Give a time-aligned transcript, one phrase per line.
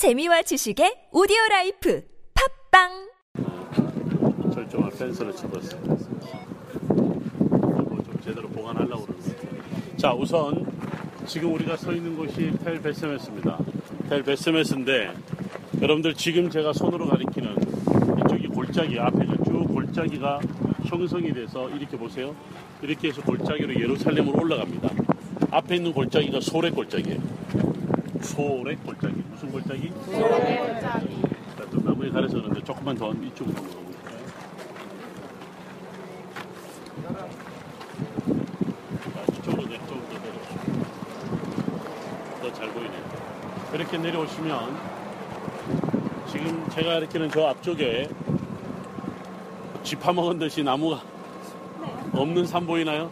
[0.00, 2.02] 재미와 지식의 오디오 라이프
[2.72, 2.88] 팟빵
[4.50, 5.82] 절정한 펜스를 쳐봤어요.
[6.88, 9.36] 좀 제대로 보관하려고 그러는데.
[9.98, 10.64] 자, 우선
[11.26, 13.58] 지금 우리가 서 있는 곳이 텔 벧세메스입니다.
[14.08, 15.12] 텔 벧세메스인데
[15.82, 17.56] 여러분들 지금 제가 손으로 가리키는
[18.24, 20.40] 이쪽이 골짜기 앞에 쭉 골짜기가
[20.84, 22.34] 형성이 돼서 이렇게 보세요.
[22.80, 24.88] 이렇게 해서 골짜기로 예루살렘으로 올라갑니다.
[25.50, 27.20] 앞에 있는 골짜기가 소래 골짜기예요.
[28.20, 29.14] 소래 골짜기.
[29.30, 29.92] 무슨 골짜기?
[30.04, 31.22] 소래 골짜기.
[31.56, 34.20] 자, 또 나무에 가려서 그런데 조금만 더 이쪽으로 넘어가볼까요?
[39.14, 40.84] 자, 이쪽으로 내, 내려오시면
[42.42, 43.00] 더 잘 보이네요.
[43.74, 44.76] 이렇게 내려오시면
[46.30, 48.08] 지금 제가 이렇게는 저 앞쪽에
[49.82, 51.02] 쥐 파먹은 듯이 나무가
[52.12, 53.10] 없는 산 보이나요?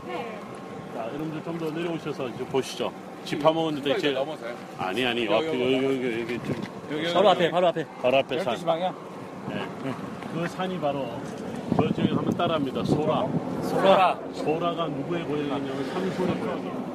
[0.94, 2.92] 자, 여러분들 좀 더 내려오셔서 이제 보시죠.
[3.24, 4.54] 쥐 파먹은 듯이 제일 넘어서요.
[4.78, 7.86] 아니 아니 여기, 앞에 여기 여기 여기 좀 여기, 바로 앞에, 바로 앞에.
[8.02, 8.54] 바로 앞에 산.
[8.56, 8.94] 12시 방향.
[9.48, 9.62] 네.
[10.32, 11.06] 그 산이 바로
[11.76, 12.84] 저쪽에 한번 따라합니다.
[12.84, 13.26] 소라.
[13.62, 14.18] 소라.
[14.34, 16.88] 소라가 누구의 고향이냐면 삼손의 고향이에요.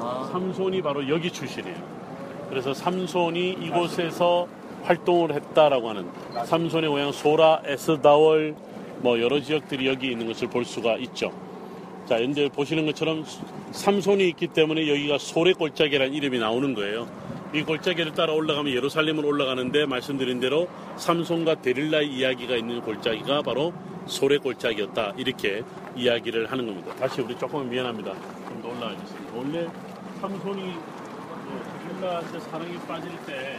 [0.00, 0.28] 아.
[0.32, 1.76] 삼손이 바로 여기 출신이에요.
[2.50, 4.46] 그래서 삼손이 이곳에서
[4.84, 6.06] 활동을 했다라고 하는
[6.44, 8.54] 삼손의 고향 소라, 에스다월
[9.00, 11.30] 뭐 여러 지역들이 여기 있는 것을 볼 수가 있죠.
[12.08, 13.22] 자, 현재 보시는 것처럼
[13.72, 17.06] 삼손이 있기 때문에 여기가 소래 골짜기라는 이름이 나오는 거예요.
[17.54, 23.74] 이 골짜기를 따라 올라가면 예루살렘으로 올라가는데 말씀드린 대로 삼손과 데릴라의 이야기가 있는 골짜기가 바로
[24.06, 25.14] 소래 골짜기였다.
[25.18, 25.62] 이렇게
[25.96, 26.94] 이야기를 하는 겁니다.
[26.96, 28.12] 다시 우리 조금 미안합니다.
[28.14, 29.32] 좀 더 올라가겠습니다.
[29.36, 29.66] 원래
[30.20, 33.58] 삼손이 어, 데릴라한테 사랑에 빠질 때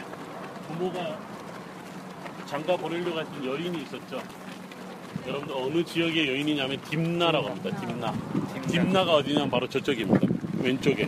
[0.68, 1.18] 부모가
[2.48, 4.22] 장가 보내려고 했던 여인이 있었죠.
[5.28, 7.80] 여러분들 어느 지역의 여인이냐면 딥나라고 합니다.
[7.80, 8.14] 딥나.
[8.68, 10.28] 딥나가 어디냐면 바로 저쪽입니다.
[10.62, 11.08] 왼쪽에.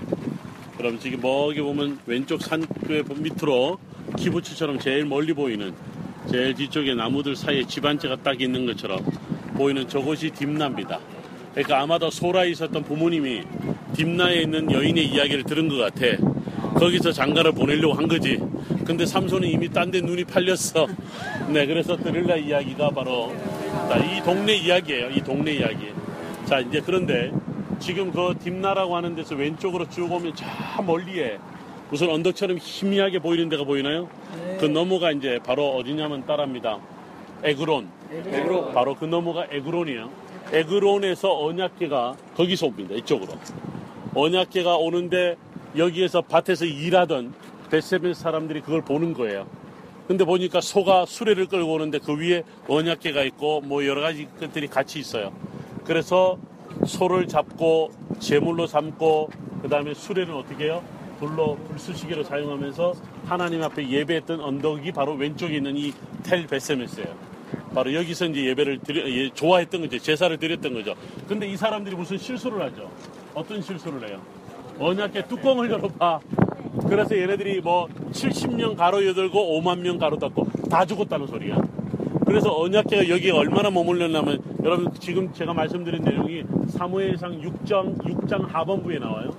[0.78, 2.68] 그럼 지금 멀리 보면 왼쪽 산의
[3.18, 3.78] 밑으로
[4.18, 5.74] 키부츠처럼 제일 멀리 보이는
[6.30, 9.00] 제일 뒤쪽에 나무들 사이에 집 한 채가 딱 있는 것처럼
[9.56, 11.00] 보이는 저곳이 딥나입니다.
[11.54, 13.44] 그러니까 아마도 소라에 있었던 부모님이
[13.96, 16.06] 딥나에 있는 여인의 이야기를 들은 것 같아.
[16.76, 18.40] 거기서 장가를 보내려고 한 거지.
[18.86, 20.88] 근데 삼손은 이미 딴 데 눈이 팔렸어.
[21.52, 23.36] 네, 그래서 드릴라 이야기가 바로
[23.72, 25.10] 자, 이 동네 이야기예요.
[25.12, 25.92] 이 동네 이야기.
[26.46, 27.32] 자, 이제 그런데
[27.80, 30.46] 지금 그 딤나라고 하는 데서 왼쪽으로 쭉 오면 저
[30.82, 31.38] 멀리에
[31.90, 34.08] 무슨 언덕처럼 희미하게 보이는 데가 보이나요?
[34.60, 36.80] 그 너머가 이제 바로 어디냐면 따라합니다.
[37.44, 37.90] 에그론.
[38.12, 38.74] 에그론.
[38.74, 40.10] 바로 그 너머가 에그론이에요.
[40.54, 42.96] 에그론에서 언약궤가 거기서 옵니다.
[42.96, 43.34] 이쪽으로.
[44.14, 45.36] 언약계가 오는데
[45.78, 47.34] 여기에서 밭에서 일하던
[47.70, 49.48] 베세베 사람들이 그걸 보는 거예요.
[50.08, 55.00] 근데 보니까 소가 수레를 끌고 오는데 그 위에 언약계가 있고 뭐 여러 가지 것들이 같이
[55.00, 55.32] 있어요.
[55.86, 56.38] 그래서
[56.86, 59.30] 소를 잡고 제물로 삼고
[59.62, 60.84] 그 다음에 수레를 어떻게 해요?
[61.20, 62.94] 불로 불수시개로 사용하면서
[63.26, 67.32] 하나님 앞에 예배했던 언덕이 바로 왼쪽에 있는 이 텔 베세메스예요.
[67.74, 69.98] 바로 여기서 이제 예배를 드려, 예, 좋아했던 거죠.
[69.98, 70.94] 제사를 드렸던 거죠.
[71.28, 72.90] 근데 이 사람들이 무슨 실수를 하죠.
[73.34, 74.22] 어떤 실수를 해요?
[74.78, 76.20] 언약계 뚜껑을 열어봐.
[76.88, 81.58] 그래서 얘네들이 뭐 70명 가로 여들고 5만 명 가로 닫고 다 죽었다는 소리야.
[82.26, 89.32] 그래서 언약계가 여기에 얼마나 머물렀냐면 여러분 지금 제가 말씀드린 내용이 사무엘상 6장 6장 하반부에 나와요.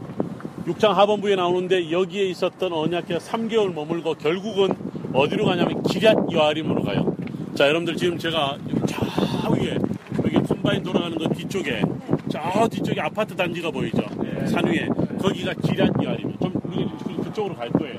[0.66, 4.74] 6장 하반부에 나오는데 여기에 있었던 언약계가 3개월 머물고 결국은
[5.12, 7.16] 어디로 가냐면 기럇 여아림으로 가요.
[7.54, 9.78] 자 여러분들 지금 제가 저 위에
[10.24, 11.82] 여기 컴바인 돌아가는 그 뒤쪽에
[12.30, 14.02] 저 뒤쪽에 아파트 단지가 보이죠.
[14.46, 14.86] 산 위에
[15.18, 16.38] 거기가 기럇 여아림.
[16.38, 16.86] 좀 우리
[17.32, 17.98] 그쪽으로 갈 거예요.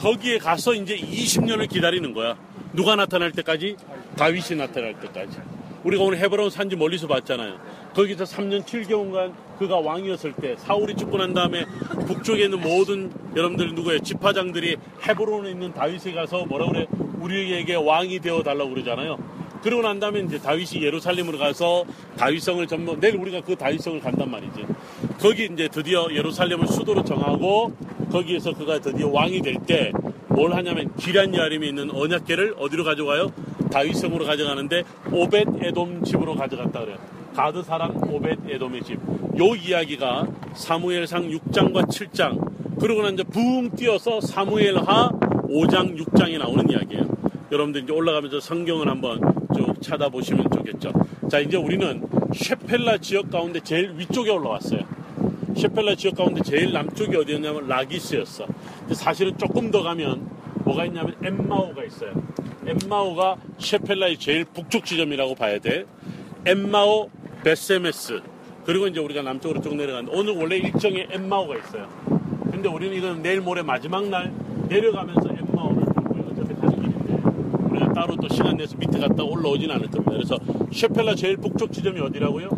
[0.00, 2.36] 거기에 가서 이제 20년을 기다리는 거야.
[2.72, 3.76] 누가 나타날 때까지?
[4.16, 5.38] 다윗이 나타날 때까지.
[5.82, 7.58] 우리가 오늘 헤브론 산지 멀리서 봤잖아요.
[7.94, 11.64] 거기서 3년 7개월간 그가 왕이었을 때 사울이 죽고 난 다음에
[12.06, 14.00] 북쪽에 있는 모든 여러분들 누구예요?
[14.00, 14.76] 지파장들이
[15.06, 16.86] 헤브론에 있는 다윗에 가서 뭐라 그래?
[17.18, 19.18] 우리에게 왕이 되어 달라고 그러잖아요.
[19.62, 21.84] 그러고 난 다음에 이제 다윗이 예루살렘으로 가서
[22.16, 24.64] 다윗성을 전부 내일 우리가 그 다윗성을 간단 말이지.
[25.18, 27.72] 거기 이제 드디어 예루살렘을 수도로 정하고
[28.10, 29.92] 거기에서 그가 드디어 왕이 될 때
[30.32, 33.32] 뭘 하냐면 기란 야림에 있는 언약계를 어디로 가져가요?
[33.72, 36.96] 다윗성으로 가져가는데 오벳 에돔 집으로 가져갔다 그래요.
[37.34, 38.94] 가드 사람 오벳 에돔의 집.
[39.38, 45.10] 요 이야기가 사무엘상 6장과 7장 그러고 난 이제 붕 뛰어서 사무엘하
[45.48, 47.04] 5장 6장에 나오는 이야기예요.
[47.50, 49.20] 여러분들 이제 올라가면서 성경을 한번
[49.54, 50.92] 쭉 찾아보시면 좋겠죠.
[51.28, 52.02] 자, 이제 우리는
[52.32, 54.80] 쉐펠라 지역 가운데 제일 위쪽에 올라왔어요.
[55.56, 58.46] 쉐펠라 지역 가운데 제일 남쪽이 어디였냐면 라기스였어.
[58.80, 60.28] 근데 사실은 조금 더 가면
[60.64, 62.12] 뭐가 있냐면 엠마오가 있어요.
[62.66, 65.84] 엠마오가 쉐펠라의 제일 북쪽 지점이라고 봐야 돼.
[66.46, 67.10] 엠마오,
[67.42, 68.20] 베세메스.
[68.64, 71.88] 그리고 이제 우리가 남쪽으로 쭉 내려가는데 오늘 원래 일정에 엠마오가 있어요.
[72.50, 74.32] 근데 우리는 이건 내일 모레 마지막 날
[74.68, 76.32] 내려가면서 엠마오를 돌고요.
[76.32, 76.54] 어차피
[77.80, 80.12] 다 따로 또 시간 내서 밑에 갔다 올라오진 않을 겁니다.
[80.12, 80.38] 그래서
[80.72, 82.48] 셰펠라 제일 북쪽 지점이 어디라고요?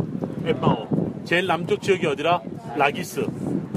[0.47, 0.89] 엠마오.
[1.25, 2.41] 제일 남쪽 지역이 어디라?
[2.77, 3.27] 라기스.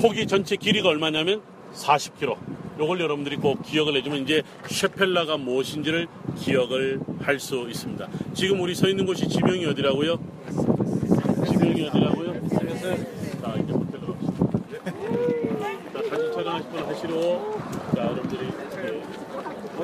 [0.02, 1.42] 폭이 전체 길이가 얼마냐면
[1.74, 2.38] 40km
[2.80, 6.08] 요걸 여러분들이 꼭 기억을 해주면 이제 셰펠라가 무엇인지를
[6.38, 8.08] 기억을 할 수 있습니다.
[8.34, 10.18] 지금 우리 서 있는 곳이 지명이 어디라고요?
[11.48, 12.50] 지명이 어디라고요?
[12.50, 14.92] 자 이제 호텔로 갑시다.
[15.94, 17.56] 자 다시 촬영하실 분 하시로